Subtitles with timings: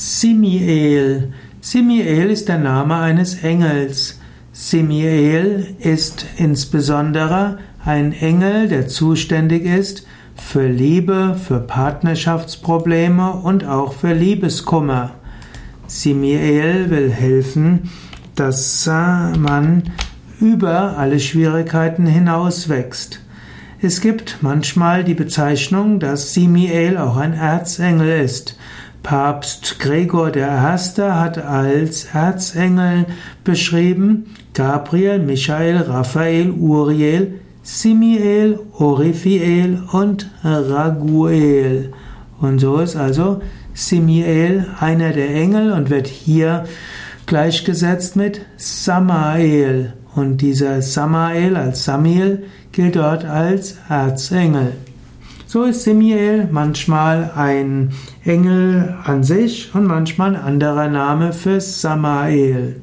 [0.00, 1.32] Simiel.
[1.60, 4.20] Simiel ist der Name eines Engels.
[4.52, 10.06] Simiel ist insbesondere ein Engel, der zuständig ist
[10.36, 15.16] für Liebe, für Partnerschaftsprobleme und auch für Liebeskummer.
[15.88, 17.90] Simiel will helfen,
[18.36, 19.82] dass man
[20.38, 23.18] über alle Schwierigkeiten hinauswächst.
[23.82, 28.56] Es gibt manchmal die Bezeichnung, dass Simiel auch ein Erzengel ist.
[29.08, 30.42] Papst Gregor I.
[30.42, 33.06] hat als Erzengel
[33.42, 41.94] beschrieben Gabriel, Michael, Raphael, Uriel, Simiel, Orifiel und Raguel.
[42.38, 43.40] Und so ist also
[43.72, 46.64] Simiel einer der Engel und wird hier
[47.24, 49.94] gleichgesetzt mit Samael.
[50.16, 54.74] Und dieser Samael als Samiel gilt dort als Erzengel.
[55.50, 62.82] So ist Simiel manchmal ein Engel an sich und manchmal ein anderer Name für Samael.